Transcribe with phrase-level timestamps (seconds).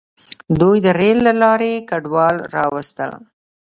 [0.59, 3.11] دوی د ریل له لارې کډوال راوستل.